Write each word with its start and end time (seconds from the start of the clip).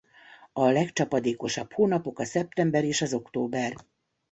A 0.53 0.69
legcsapadékosabb 0.69 1.71
hónapok 1.73 2.19
a 2.19 2.25
szeptember 2.25 2.83
és 2.83 3.01
az 3.01 3.13
október. 3.13 3.73